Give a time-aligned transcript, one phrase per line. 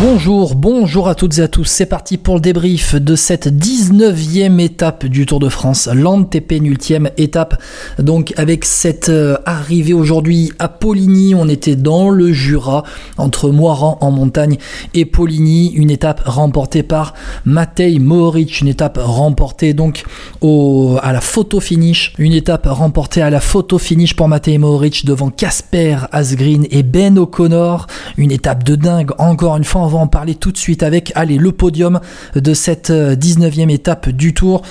[0.00, 1.64] Bonjour, bonjour à toutes et à tous.
[1.64, 7.60] C'est parti pour le débrief de cette 19e étape du Tour de France, l'antépénultième étape.
[7.98, 12.84] Donc avec cette euh, arrivée aujourd'hui à Poligny, on était dans le Jura,
[13.16, 14.58] entre Moiran en montagne
[14.94, 20.04] et Poligny, une étape remportée par Matej Mohoric, une étape remportée donc
[20.40, 25.04] au, à la photo finish, une étape remportée à la photo finish pour Matej Mohoric
[25.04, 29.98] devant Casper Asgreen et Ben O'Connor, une étape de dingue encore une fois on va
[29.98, 32.00] en parler tout de suite avec allez, le podium
[32.34, 34.62] de cette 19e étape du Tour.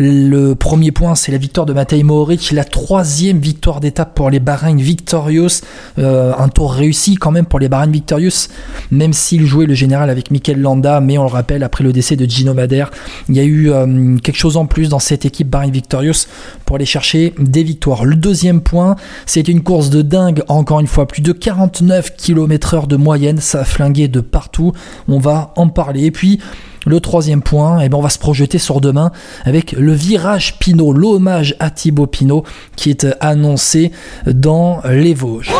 [0.00, 4.38] Le premier point, c'est la victoire de Matej Mohoric, la troisième victoire d'étape pour les
[4.38, 5.62] Bahreïn Victorious.
[5.98, 8.46] Euh, un tour réussi quand même pour les Bahreïn Victorious,
[8.92, 12.14] même s'il jouait le général avec Mikel Landa, mais on le rappelle, après le décès
[12.14, 12.92] de Gino Madère,
[13.28, 16.26] il y a eu euh, quelque chose en plus dans cette équipe Bahreïn Victorious
[16.68, 18.04] pour aller chercher des victoires.
[18.04, 22.74] Le deuxième point, c'est une course de dingue, encore une fois, plus de 49 km
[22.74, 24.72] heure de moyenne, ça a flingué de partout,
[25.08, 26.04] on va en parler.
[26.04, 26.40] Et puis,
[26.84, 29.12] le troisième point, eh ben on va se projeter sur demain
[29.46, 32.44] avec le virage Pinot, l'hommage à Thibaut Pinot
[32.76, 33.90] qui est annoncé
[34.26, 35.50] dans les Vosges.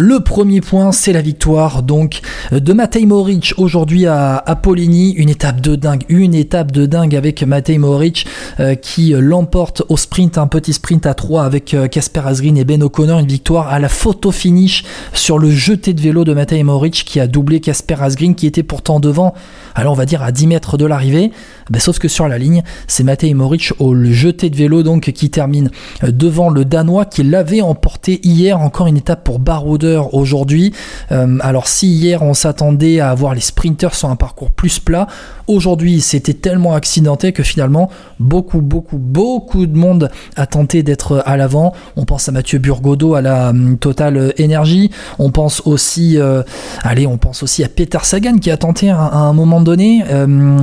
[0.00, 5.12] Le premier point, c'est la victoire donc de Matej Moric aujourd'hui à, à, Poligny.
[5.12, 8.26] Une étape de dingue, une étape de dingue avec Matej Moric
[8.58, 12.82] euh, qui l'emporte au sprint, un petit sprint à 3 avec Casper Asgreen et Ben
[12.82, 13.18] O'Connor.
[13.18, 17.20] Une victoire à la photo finish sur le jeté de vélo de Matej Moric qui
[17.20, 19.34] a doublé Casper Asgreen qui était pourtant devant,
[19.74, 21.32] alors on va dire à 10 mètres de l'arrivée.
[21.70, 25.28] Ben, sauf que sur la ligne, c'est Matej Moric au jeté de vélo donc qui
[25.28, 25.70] termine
[26.02, 28.58] devant le Danois qui l'avait emporté hier.
[28.58, 29.38] Encore une étape pour
[29.84, 30.72] Aujourd'hui.
[31.10, 35.06] Euh, alors si hier on s'attendait à avoir les sprinters sur un parcours plus plat,
[35.46, 37.90] aujourd'hui c'était tellement accidenté que finalement
[38.20, 41.72] beaucoup beaucoup beaucoup de monde a tenté d'être à l'avant.
[41.96, 44.90] On pense à Mathieu Burgodo à la um, Total Energy.
[45.18, 46.42] On pense aussi, euh,
[46.82, 50.04] allez, on pense aussi à Peter Sagan qui a tenté à, à un moment donné.
[50.10, 50.58] Euh,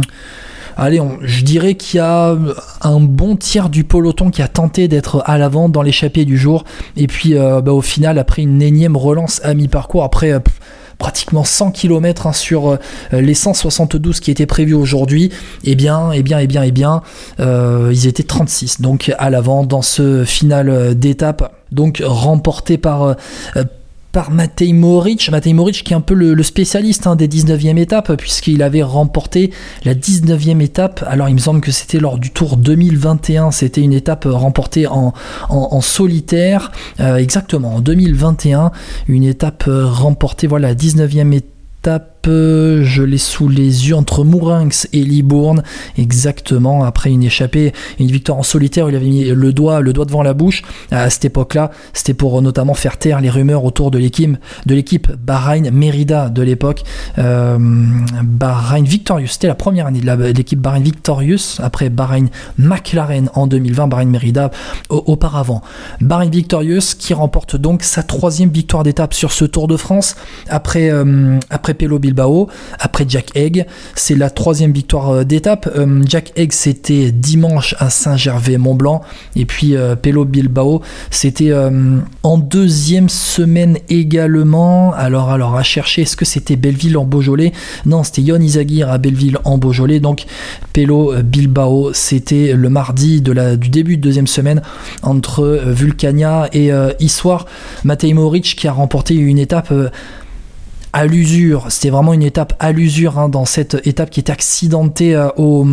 [0.80, 2.36] allez, je dirais qu'il y a
[2.82, 6.64] un bon tiers du peloton qui a tenté d'être à l'avant dans l'échappée du jour.
[6.98, 10.32] Et puis, euh, bah, au final, après une énième relance à mi-parcours, après.
[10.32, 10.40] Euh,
[10.98, 12.78] pratiquement 100 km hein, sur euh,
[13.14, 15.32] les 172 qui étaient prévus aujourd'hui,
[15.64, 17.04] eh bien, eh bien, eh bien, et bien,
[17.40, 23.16] ils étaient 36 donc à l'avant dans ce final d'étape, donc remporté par
[24.12, 25.30] par Matej Moric.
[25.30, 29.52] Matej Moric qui est un peu le, spécialiste hein, des 19e étapes puisqu'il avait remporté
[29.86, 31.04] la 19e étape.
[31.08, 33.52] Alors il me semble que c'était lors du Tour 2021.
[33.52, 35.14] C'était une étape remportée en,
[35.50, 36.72] en, solitaire.
[37.00, 38.72] Euh, exactement, en 2021.
[39.08, 45.04] Une étape remportée, voilà, la 19e étape je l'ai sous les yeux entre Mourinx et
[45.04, 45.64] Libourne,
[45.98, 50.34] exactement après une échappée, une victoire en solitaire, il avait mis le doigt, devant la
[50.34, 50.64] bouche.
[50.92, 55.12] À cette époque-là, c'était pour notamment faire taire les rumeurs autour de l'équipe, de l'équipe
[55.12, 56.84] Bahreïn Merida de l'époque.
[57.18, 57.58] Euh,
[58.24, 63.88] Bahreïn Victorious, c'était la première année de l'équipe Bahreïn Victorious, après Bahreïn McLaren en 2020,
[63.88, 64.52] Bahreïn Merida
[64.90, 65.62] auparavant.
[66.02, 70.16] Bahreïn Victorious qui remporte donc sa troisième victoire d'étape sur ce Tour de France
[70.50, 71.74] après, euh, après
[72.10, 72.48] Bilbao,
[72.80, 73.66] après Jack Egg.
[73.96, 75.70] C'est la troisième victoire d'étape.
[75.76, 79.02] Euh, Jack Egg, c'était dimanche à Saint-Gervais-Mont-Blanc.
[79.36, 80.82] Et puis euh, Pelo Bilbao,
[81.12, 84.92] c'était euh, en deuxième semaine également.
[84.94, 87.52] Alors, alors à chercher, est-ce que c'était Belleville en Beaujolais?
[87.86, 90.00] Non, c'était Yon Izagir à Belleville en Beaujolais.
[90.00, 90.26] Donc
[90.74, 94.62] Pelo Bilbao, c'était le mardi du début de deuxième semaine
[95.04, 97.46] entre Vulcania et Issoire.
[97.84, 99.72] Matej Moric qui a remporté une étape
[100.94, 101.66] à l'usure.
[101.70, 105.66] C'était vraiment une étape à l'usure hein, dans cette étape qui était accidentée euh, au,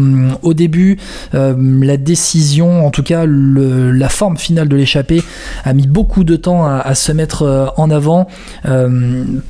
[0.42, 0.98] au, début.
[1.34, 5.22] Euh, la décision, en tout cas la forme finale de l'échappée,
[5.64, 8.26] a mis beaucoup de temps à, se mettre euh, en avant.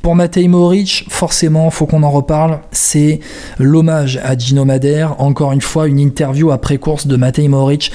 [0.03, 2.61] Pour Matej Moric, forcément, faut qu'on en reparle.
[2.71, 3.21] C'est
[3.59, 5.21] l'hommage à Gino Madère.
[5.21, 7.93] Encore une fois, une interview après course de Matej Moric.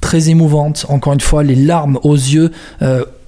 [0.00, 2.50] très émouvante, encore une fois, les larmes aux yeux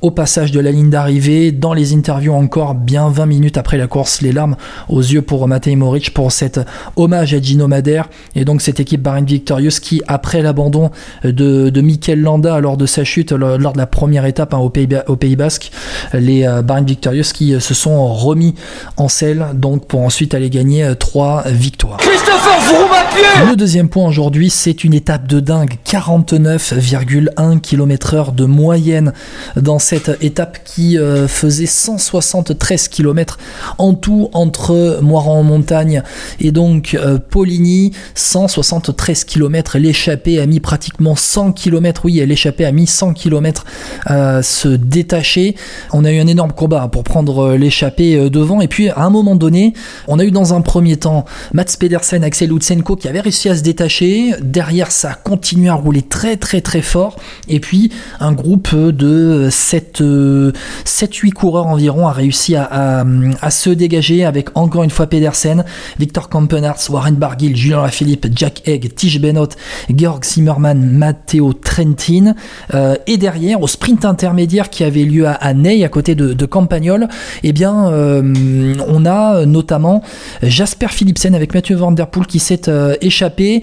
[0.02, 3.86] au passage de la ligne d'arrivée, dans les interviews encore bien 20 minutes après la
[3.86, 4.56] course, les larmes
[4.88, 6.60] aux yeux pour Matej Moric pour cet
[6.96, 8.08] hommage à Gino Madère.
[8.34, 10.90] Et donc cette équipe Bahrain Victorious qui après l'abandon
[11.24, 14.70] de, de Mikel Landa lors de sa chute lors de la première étape hein, au,
[14.70, 15.70] Pays, au Pays Basque,
[16.14, 18.54] les euh, Bahrain Victorious qui se sont remis
[18.96, 21.98] en selle donc pour ensuite aller gagner euh, trois victoires.
[23.48, 29.12] Le deuxième point aujourd'hui, c'est une étape de dingue, 49,1 km heure de moyenne
[29.56, 29.89] dans cette
[30.20, 33.38] étape qui euh, faisait 173 km
[33.78, 36.02] en tout entre Moiran en montagne
[36.40, 39.78] et donc euh, Poligny, 173 km.
[39.78, 43.64] L'échappée a mis pratiquement 100 km, oui, l'échappée a mis 100 km
[44.06, 45.56] à se détacher.
[45.92, 49.36] On a eu un énorme combat pour prendre l'échappée devant et puis à un moment
[49.36, 49.74] donné,
[50.08, 53.56] on a eu dans un premier temps Mats Pedersen, Axel Lutsenko qui avait réussi à
[53.56, 54.34] se détacher.
[54.40, 57.16] Derrière, ça a continué à rouler très très très fort.
[57.48, 57.90] Et puis,
[58.20, 59.79] un groupe de 7,
[60.84, 63.04] 7 8 coureurs environ a réussi à,
[63.50, 65.64] se dégager avec encore une fois Pedersen,
[65.98, 69.48] Victor Kampenarts, Warren Barguil, Julien Lafilippe, Jack Egg, Tish Benot,
[69.94, 72.34] Georg Zimmermann, Matteo Trentin.
[72.74, 77.06] Euh, et derrière, au sprint intermédiaire qui avait lieu à, Ney, à côté de, Campagnol,
[77.44, 80.02] eh bien, euh, on a notamment
[80.42, 83.62] Jasper Philipsen avec Mathieu Van Der Poel qui s'est euh, échappé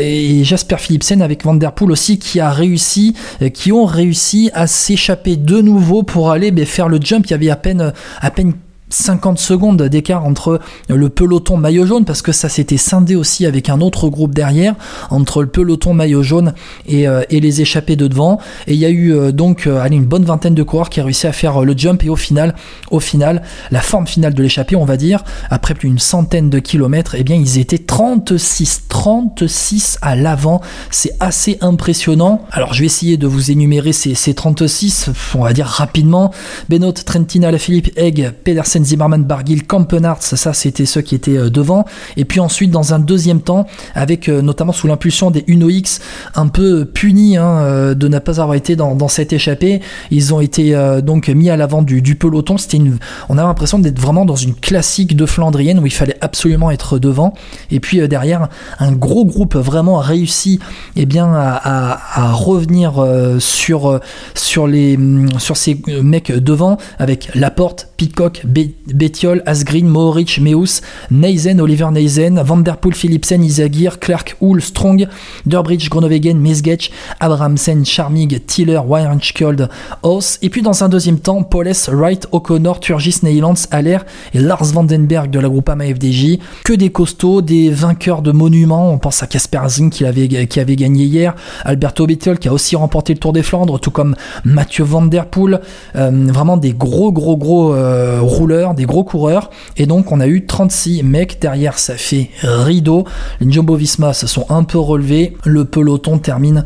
[0.00, 3.14] et Jasper Philipsen avec Van aussi qui a réussi,
[3.52, 7.26] qui ont réussi à s'échapper de nouveau pour aller ben, faire le jump.
[7.26, 8.52] Il y avait à peine, à peine
[8.94, 13.68] 50 secondes d'écart entre le peloton maillot jaune parce que ça s'était scindé aussi avec
[13.68, 14.74] un autre groupe derrière
[15.10, 16.54] entre le peloton maillot jaune
[16.86, 18.38] et, euh, les échappés de devant.
[18.66, 21.04] Et il y a eu euh, donc euh, une bonne vingtaine de coureurs qui a
[21.04, 22.54] réussi à faire le jump et au final
[22.90, 26.58] au final la forme finale de l'échappée on va dire après plus d'une centaine de
[26.58, 30.60] kilomètres et eh bien ils étaient 36 36 à l'avant.
[30.90, 32.44] C'est assez impressionnant.
[32.50, 36.32] Alors je vais essayer de vous énumérer ces, ces 36 on va dire rapidement.
[36.68, 41.84] Benoît Trentina Philippe Egg Pedersen Zimmerman, Barguil, Kampenarts, ça c'était ceux qui étaient euh, devant.
[42.16, 46.00] Et puis ensuite, dans un deuxième temps, avec euh, notamment sous l'impulsion des Uno X,
[46.34, 50.40] un peu punis hein, euh, de ne pas avoir été dans, cette échappée, ils ont
[50.40, 52.56] été donc mis à l'avant du, peloton.
[52.56, 52.96] C'était une,
[53.28, 56.98] on a l'impression d'être vraiment dans une classique de Flandrienne où il fallait absolument être
[56.98, 57.34] devant.
[57.70, 58.48] Et puis derrière,
[58.78, 60.58] un gros groupe vraiment réussi
[60.96, 62.94] eh bien, à, revenir
[63.38, 64.00] sur,
[64.34, 64.98] sur, les,
[65.38, 68.42] sur ces mecs devant avec Laporte, Pitcock,
[68.86, 75.06] Bettiol, Asgreen, Mohoric, Meus, Neisen, Oliver Neisen, Vanderpool, Philipsen, Isagir, Clark, Hull, Strong,
[75.46, 79.68] Durbridge, Gronovegen, Mesgetch, Abramsen, Charmig, Tiller, Weinskjold,
[80.02, 80.38] Haus.
[80.42, 83.98] Et puis dans un deuxième temps, Paules, Wright, O'Connor, Turgis, Neylands, Aller
[84.34, 86.38] et Lars Vandenberg de la Groupama FDJ.
[86.64, 88.92] Que des costauds, des vainqueurs de monuments.
[88.92, 91.34] On pense à Casper Zing qui avait, gagné hier,
[91.64, 95.60] Alberto Bettiol qui a aussi remporté le Tour des Flandres, tout comme Mathieu Vanderpool.
[95.96, 99.50] Euh, vraiment des gros, gros, gros euh, rouleurs des gros coureurs.
[99.76, 103.04] Et donc on a eu 36 mecs derrière, ça fait rideau.
[103.40, 105.36] Les Jumbo Visma se sont un peu relevés.
[105.44, 106.64] Le peloton termine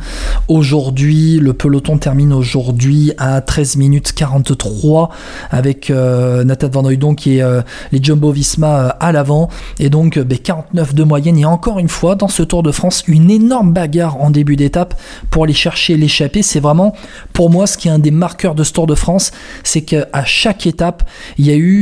[0.49, 1.39] aujourd'hui.
[1.39, 5.11] Le peloton termine aujourd'hui à 13 minutes 43
[5.51, 7.63] avec euh, Nathan Van Hooydonk qui est euh,
[7.93, 9.49] les Jumbo Visma euh, à l'avant.
[9.79, 11.39] Et donc 49 ben, de moyenne.
[11.39, 14.95] Et encore une fois, dans ce Tour de France, une énorme bagarre en début d'étape
[15.31, 16.43] pour aller chercher l'échappée.
[16.43, 16.95] C'est vraiment
[17.33, 19.33] pour moi ce qui est un des marqueurs de ce Tour de France.
[19.65, 21.09] C'est qu'à chaque étape,
[21.39, 21.78] il y a eu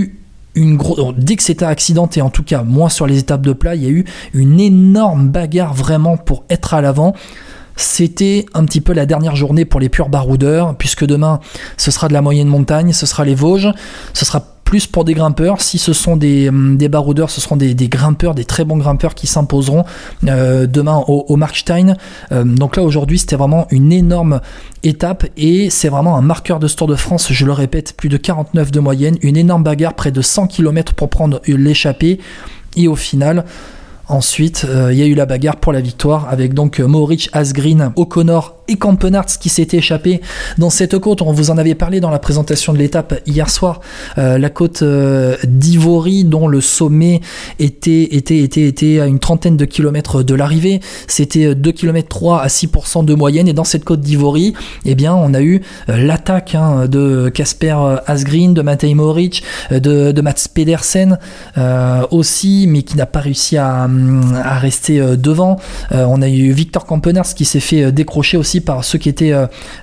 [0.56, 1.14] une grosse.
[1.17, 3.87] Dès que c'était accidenté, en tout cas, moins sur les étapes de plat, il y
[3.87, 4.05] a eu
[4.35, 7.14] une énorme bagarre vraiment pour être à l'avant.
[7.76, 11.41] C'était un petit peu la dernière journée pour les purs baroudeurs, puisque demain
[11.76, 13.70] ce sera de la moyenne montagne, ce sera les Vosges,
[14.14, 15.62] ce sera plus pour des grimpeurs.
[15.62, 19.14] Si ce sont des, hum, des baroudeurs, ce seront des, grimpeurs, des très bons grimpeurs
[19.14, 19.84] qui s'imposeront
[20.26, 21.96] euh, demain au, Markstein.
[22.32, 24.40] Euh, donc là aujourd'hui c'était vraiment une énorme
[24.82, 28.08] étape et c'est vraiment un marqueur de ce Tour de France, je le répète, plus
[28.08, 32.18] de 49 de moyenne, une énorme bagarre, près de 100 km pour prendre l'échappée
[32.76, 33.44] et au final
[34.08, 37.92] Ensuite, euh, il y a eu la bagarre pour la victoire avec donc Maurich, Asgreen,
[37.96, 40.20] O'Connor et Campenarts qui s'était échappé
[40.58, 41.22] dans cette côte.
[41.22, 43.80] On vous en avait parlé dans la présentation de l'étape hier soir.
[44.18, 47.20] Euh, la côte euh, d'Ivory dont le sommet
[47.58, 50.80] était, était, était, était à une trentaine de kilomètres de l'arrivée.
[51.08, 53.48] C'était 2 km 3 à 6% de moyenne.
[53.48, 58.54] Et dans cette côte d'Ivory, eh bien, on a eu l'attaque hein, de Casper Asgreen,
[58.54, 58.94] de Matej
[59.70, 61.18] de, de Mats Pedersen
[62.10, 63.88] aussi, mais qui n'a pas réussi à
[64.45, 65.59] à rester euh, devant.
[65.93, 69.09] Euh, on a eu Victor Campeners qui s'est fait euh, décrocher aussi par ceux qui
[69.09, 69.35] étaient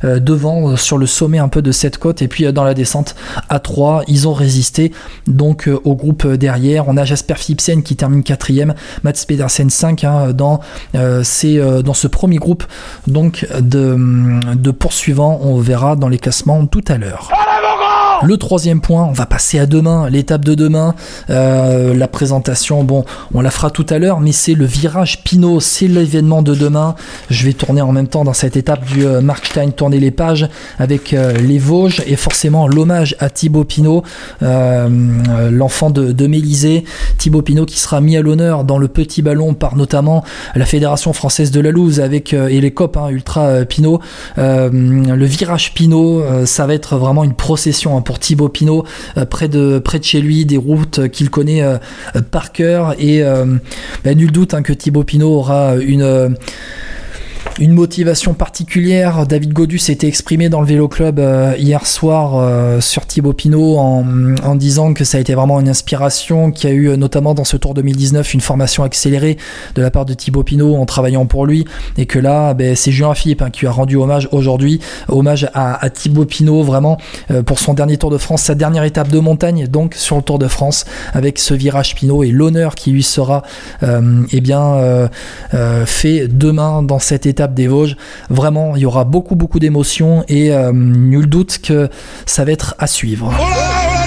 [0.03, 2.21] devant sur le sommet un peu de cette côte.
[2.21, 3.15] Et puis dans la descente
[3.49, 4.91] à 3 ils ont résisté
[5.27, 6.87] donc au groupe derrière.
[6.87, 10.61] On a Jasper Philipsen qui termine quatrième Mats Pedersen 5 hein, dans
[10.93, 12.63] ce premier groupe
[13.07, 13.97] donc de,
[14.55, 15.39] de poursuivants.
[15.43, 17.29] On verra dans les classements tout à l'heure
[18.21, 20.95] Le troisième point, on va passer à demain, l'étape de demain.
[21.29, 23.03] Euh, la présentation, bon,
[23.33, 26.95] on la fera tout à l'heure, mais c'est le virage Pinot, c'est l'événement de demain.
[27.29, 30.47] Je vais tourner en même temps dans cette étape du euh, Markstein, tourner les pages
[30.79, 34.03] avec euh, les Vosges et forcément l'hommage à Thibaut Pinot,
[34.41, 36.83] l'enfant de, de Mélisée.
[37.17, 40.23] Thibaut Pinot qui sera mis à l'honneur dans le petit ballon par notamment
[40.55, 43.99] la Fédération française de la Louse avec et les COP hein, Ultra Pinot.
[44.37, 48.85] le virage Pinot, ça va être vraiment une procession hein, pour Thibaut Pinot
[49.29, 51.63] près de près de chez lui, des routes qu'il connaît
[52.31, 52.95] par cœur.
[52.99, 53.21] Et
[54.03, 56.35] bah, nul doute hein, que Thibaut Pinot aura une
[57.59, 59.25] une motivation particulière.
[59.27, 63.77] David Godu s'était exprimé dans le Vélo Club euh, hier soir euh, sur Thibaut Pinot
[63.77, 67.33] en, disant que ça a été vraiment une inspiration, qu'il y a eu euh, notamment
[67.33, 69.37] dans ce Tour 2019 une formation accélérée
[69.75, 71.65] de la part de Thibaut Pinot en travaillant pour lui
[71.97, 75.83] et que là ben, c'est Julien Philippe hein, qui a rendu hommage aujourd'hui, hommage à,
[75.83, 76.97] à, Thibaut Pinot vraiment
[77.45, 80.39] pour son dernier Tour de France, sa dernière étape de montagne donc sur le Tour
[80.39, 83.43] de France avec ce virage Pinot et l'honneur qui lui sera
[83.81, 85.09] eh bien
[85.85, 87.95] fait demain dans cette étape des Vosges.
[88.29, 91.89] Vraiment, il y aura beaucoup beaucoup d'émotions et euh, nul doute que
[92.25, 93.31] ça va être à suivre.
[93.39, 94.02] Oh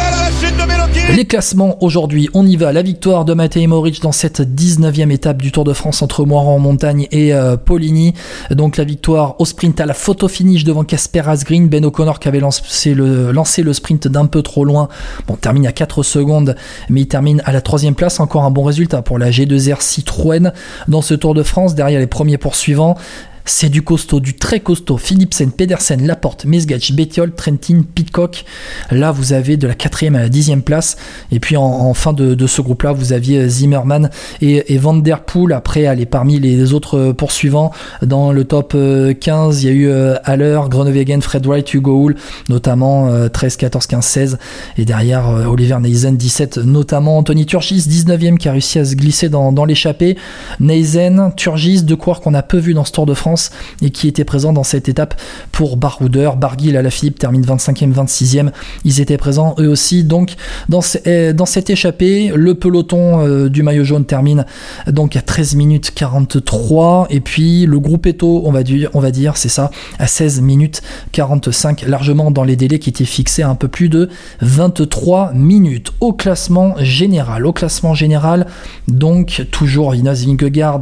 [1.15, 2.73] les classements aujourd'hui, on y va.
[2.73, 6.57] La victoire de Matej Moric dans cette 19e étape du Tour de France entre Moiran
[6.57, 8.13] en montagne et euh, Poligny.
[8.51, 11.69] Donc la victoire au sprint à la photo finish devant Casper Asgreen.
[11.69, 14.89] Ben O'Connor qui avait lancé le, sprint d'un peu trop loin.
[15.27, 16.57] Bon, termine à 4 secondes,
[16.91, 18.21] mais il termine à la troisième place.
[18.21, 20.53] Encore un bon résultat pour la G2R Citroën
[20.89, 21.75] dans ce Tour de France.
[21.75, 22.97] Derrière les premiers poursuivants.
[23.49, 24.97] C'est du costaud, du très costaud.
[24.97, 28.45] Philipsen, Pedersen, Laporte, Mesgach, Bettiol, Trentin, Pitcock.
[28.91, 30.97] Là, vous avez de la quatrième à la dixième place.
[31.31, 34.11] Et puis en, fin de, ce groupe-là, vous aviez Zimmerman
[34.41, 35.53] et, Van Der Poel.
[35.53, 37.71] Après, aller parmi les autres poursuivants
[38.03, 42.03] dans le top 15, euh, il y a eu euh, Haller, Groenewegen, Fred Wright, Hugo
[42.03, 42.17] Hull,
[42.49, 44.38] notamment 13, 14, 15, 16.
[44.76, 48.97] Et derrière, euh, Oliver Neisen, 17, notamment Anthony Turgis, 19e, qui a réussi à se
[48.97, 50.17] glisser dans, l'échappée.
[50.59, 53.36] Neisen, Turgis, de croire qu'on a peu vu dans ce Tour de France
[53.83, 55.21] et qui était présent dans cette étape
[55.52, 56.31] pour Barouder.
[56.37, 58.50] Barguil à la Philippe termine 25e, 26e.
[58.85, 60.05] Ils étaient présents eux aussi.
[60.05, 60.35] Donc
[60.69, 64.45] dans, eh, cette échappée, le peloton euh, du maillot jaune termine
[64.87, 69.11] donc à 13 minutes 43 et puis le groupe Eto, on va dire, on va
[69.11, 73.49] dire c'est ça, à 16 minutes 45, largement dans les délais qui étaient fixés à
[73.49, 74.09] un peu plus de
[74.40, 75.93] 23 minutes.
[76.00, 78.47] Au classement général, au classement général,
[78.88, 80.81] donc toujours Inas Vingegaard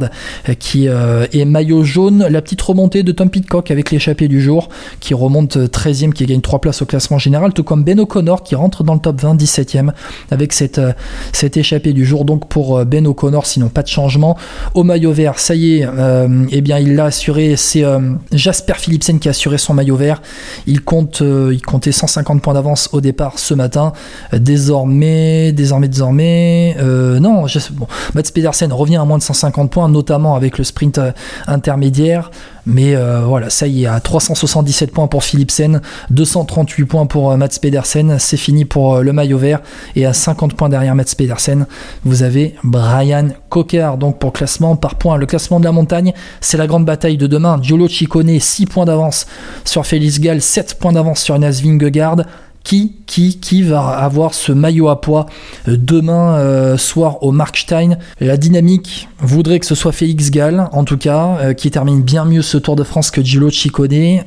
[0.49, 2.27] euh, qui euh, est maillot jaune.
[2.29, 6.41] La petite remontée de Tom Pitcock avec l'échappée du jour, qui remonte 13e, qui gagne
[6.41, 9.35] 3 places au classement général, tout comme Ben O'Connor qui rentre dans le top 20,
[9.35, 9.91] 17e,
[10.29, 10.93] avec cette, euh,
[11.33, 12.23] cette échappée du jour.
[12.23, 14.37] Donc pour euh, Ben O'Connor, sinon pas de changement.
[14.75, 17.83] Au maillot vert, ça y est, euh, eh bien il l'a assuré, c'est
[18.31, 20.21] Jasper Philipsen qui a assuré son maillot vert.
[20.67, 23.91] Il, compte, il comptait 150 points d'avance au départ ce matin.
[24.33, 26.75] Désormais, désormais, désormais,
[27.19, 30.99] non, bon, Mats Pedersen revient à moins de 150 points, notamment avec le sprint
[31.47, 32.29] intermédiaire.
[32.65, 37.37] Mais euh, voilà, ça y est, à 377 points pour Philipsen, 238 points pour euh,
[37.37, 39.61] Mats Pedersen, c'est fini pour euh, le maillot vert.
[39.95, 41.67] Et à 50 points derrière Mats Pedersen,
[42.05, 43.97] vous avez Brian Cocker.
[43.99, 47.27] Donc pour classement par points, le classement de la montagne, c'est la grande bataille de
[47.27, 47.59] demain.
[47.61, 49.27] Giolo Ciccone, 6 points d'avance
[49.63, 52.23] sur Félix Gall, 7 points d'avance sur Nas Vingegaard
[52.65, 55.27] qui, qui, qui va avoir ce maillot à poids
[55.67, 57.97] euh, demain euh, soir au Markstein.
[58.19, 62.25] La dynamique voudrait que ce soit Félix Gall, en tout cas, euh, qui termine bien
[62.25, 64.23] mieux ce Tour de France que Gilo Ciccone.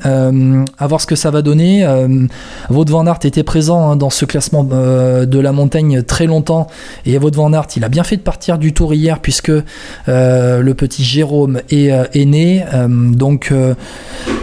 [0.78, 1.84] à voir ce que ça va donner.
[2.70, 6.68] Wout van Aert était présent hein, dans ce classement de la montagne très longtemps.
[7.06, 9.50] Et Wout van Aert, il a bien fait de partir du Tour hier, puisque
[10.06, 12.64] le petit Jérôme est, est né.
[12.88, 13.52] donc,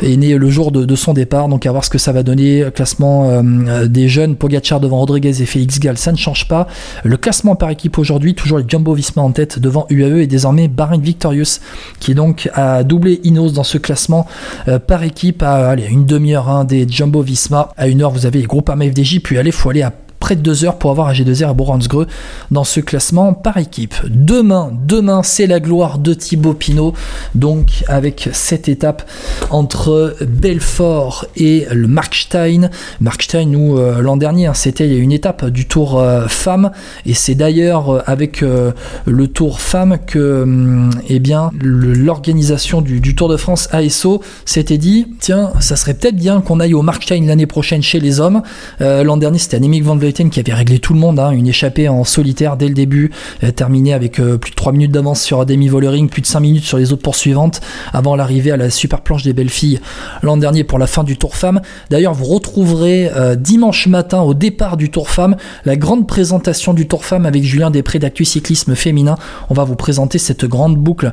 [0.04, 1.48] est né le jour de, de, son départ.
[1.48, 2.66] Donc, à voir ce que ça va donner.
[2.76, 3.42] Classement
[3.88, 6.68] des jeunes, Pogacar devant Rodriguez et Félix Gall, ça ne change pas.
[7.04, 10.68] Le classement par équipe aujourd'hui, toujours les Jumbo Visma en tête devant UAE et désormais
[10.68, 11.60] Bahrain Victorious
[12.00, 14.28] qui donc à doubler Inos dans ce classement
[14.68, 17.70] euh, par équipe à allez, une demi-heure hein, des Jumbo Visma.
[17.78, 19.92] À une heure, vous avez les groupes AMFDJ, puis allez, faut aller à
[20.26, 22.08] près de deux heures pour avoir un G2R à Boransgreux
[22.50, 23.94] dans ce classement par équipe.
[24.10, 26.94] Demain, demain, c'est la gloire de Thibaut Pinot,
[27.36, 29.08] donc avec cette étape
[29.52, 32.72] entre Belfort et le Markstein.
[33.02, 36.72] Markstein, nous, euh, l'an dernier, hein, c'était une étape du Tour euh, Femmes,
[37.06, 43.30] et c'est d'ailleurs euh, avec le Tour Femmes que, hum, eh bien, l'organisation du, Tour
[43.30, 47.46] de France ASO s'était dit, tiens, ça serait peut-être bien qu'on aille au Markstein l'année
[47.46, 48.42] prochaine chez les hommes.
[48.80, 51.90] l'an dernier, c'était Annemiek van Vleuten Qui avait réglé tout le monde, hein, une échappée
[51.90, 53.12] en solitaire dès le début,
[53.58, 56.78] terminée avec plus de 3 minutes d'avance sur Demi Vollering, plus de 5 minutes sur
[56.78, 57.60] les autres poursuivantes,
[57.92, 59.82] avant l'arrivée à la super planche des belles filles
[60.24, 61.60] l'an dernier pour la fin du Tour Femme.
[61.90, 67.04] D'ailleurs, vous retrouverez dimanche matin au départ du Tour Femme la grande présentation du Tour
[67.04, 69.18] Femme avec Julien Després d'Actu Cyclisme Féminin.
[69.50, 71.12] On va vous présenter cette grande boucle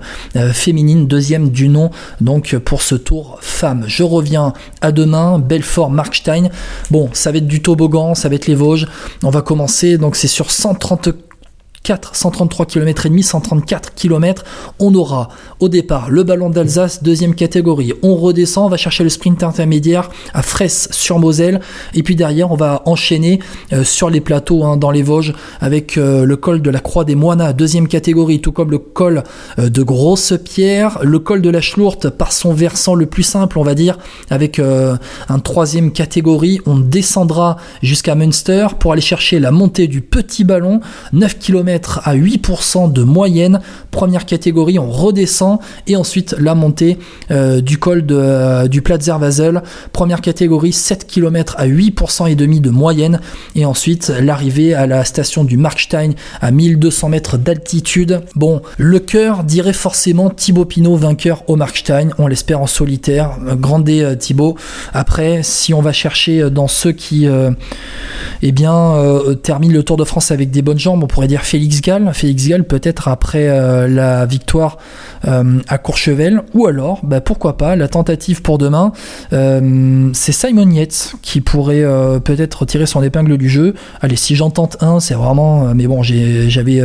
[0.53, 1.91] féminine, deuxième du nom,
[2.21, 3.83] donc pour ce Tour Femme.
[3.89, 6.51] Je reviens à demain, Belfort, Markstein.
[6.93, 8.87] Bon, ça va être du toboggan, ça va être les Vosges.
[9.23, 11.09] On va commencer, donc c'est sur 130
[11.83, 14.45] 4, 133 km et demi, 134 km.
[14.79, 17.93] On aura au départ le ballon d'Alsace, deuxième catégorie.
[18.03, 21.61] On redescend, on va chercher le sprint intermédiaire à Fraisse sur Moselle.
[21.95, 23.41] Et puis derrière, on va enchaîner
[23.73, 27.05] euh, sur les plateaux hein, dans les Vosges avec euh, le col de la Croix
[27.05, 29.25] des Moines, deuxième catégorie, tout comme le col
[29.59, 33.59] euh, de Grosse Pierre, le col de la Schlourte par son versant le plus simple,
[33.59, 33.99] on va dire,
[34.31, 36.61] avec un troisième catégorie.
[36.67, 40.81] On descendra jusqu'à Münster pour aller chercher la montée du petit ballon,
[41.13, 41.72] 9 km
[42.05, 43.61] à 8% de moyenne.
[43.91, 46.99] Première catégorie, on redescend et ensuite la montée
[47.31, 48.83] euh, du col de, euh, du.
[49.93, 53.21] Première catégorie, 7 km à 8% et demi de moyenne
[53.55, 56.11] et ensuite l'arrivée à la station du Markstein
[56.41, 58.23] à 1200 mètres d'altitude.
[58.35, 62.11] Bon, le cœur dirait forcément Thibaut Pinot vainqueur au Markstein.
[62.19, 63.39] On l'espère en solitaire.
[63.57, 64.57] Grandé euh, Thibaut.
[64.93, 67.27] Après, si on va chercher dans ceux qui,
[68.43, 68.95] eh bien,
[69.43, 72.11] terminent le Tour de France avec des bonnes jambes, on pourrait dire Félix Félix Gall,
[72.13, 74.79] Félix Gall peut-être après euh, la victoire
[75.29, 78.91] euh, à Courchevel, ou alors, bah, pourquoi pas, la tentative pour demain,
[79.33, 81.85] euh, c'est Simon Yates qui pourrait
[82.25, 83.75] peut-être tirer son épingle du jeu.
[84.01, 86.83] Allez, si j'en un, c'est vraiment, mais bon, j'avais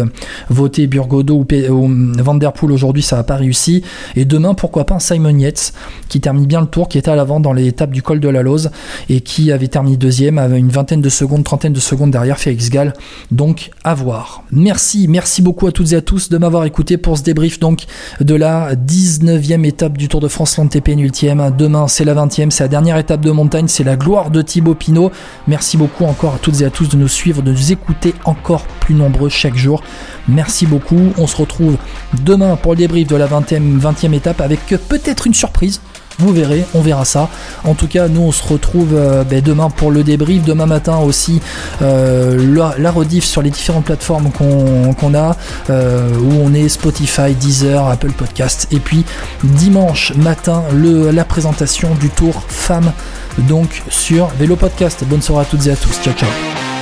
[0.50, 3.84] voté Burgodo ou, Der Poel aujourd'hui, ça n'a pas réussi.
[4.16, 5.74] Et demain, pourquoi pas Simon Yates
[6.08, 8.44] qui termine bien le tour, qui était à l'avant dans l'étape du col de la
[8.44, 8.70] Lose
[9.10, 12.70] et qui avait terminé deuxième, avec une vingtaine de secondes, trentaine de secondes derrière Félix
[12.70, 12.94] Gall.
[13.32, 14.44] Donc, à voir.
[14.68, 17.86] Merci, merci beaucoup à toutes et à tous de m'avoir écouté pour ce débrief donc
[18.20, 21.54] de la 19e étape du Tour de France l'ANTP ultime.
[21.58, 24.76] Demain, c'est la 20e, c'est la dernière étape de montagne, c'est la gloire de Thibaut
[24.76, 25.10] Pinot.
[25.48, 28.66] Merci beaucoup encore à toutes et à tous de nous suivre, de nous écouter encore
[28.82, 29.82] plus nombreux chaque jour.
[30.28, 31.14] Merci beaucoup.
[31.18, 31.78] On se retrouve
[32.26, 34.60] demain pour le débrief de la 20e, 20e étape avec
[34.90, 35.80] peut-être une surprise.
[36.20, 37.30] Vous verrez, on verra ça.
[37.64, 40.44] En tout cas, nous on se retrouve euh, ben, demain pour le débrief.
[40.44, 41.42] Demain matin aussi,
[41.82, 45.36] euh, la, rediff sur les différentes plateformes qu'on a,
[45.70, 48.68] euh, où on est Spotify, Deezer, Apple Podcast.
[48.72, 49.06] Et puis
[49.44, 52.92] dimanche matin, le, la présentation du tour femme
[53.38, 55.04] donc sur Vélo Podcast.
[55.06, 56.02] Bonne soirée à toutes et à tous.
[56.02, 56.77] Ciao ciao.